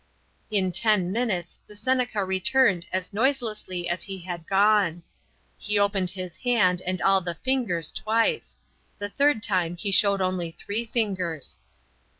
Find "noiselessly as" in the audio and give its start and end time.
3.13-4.01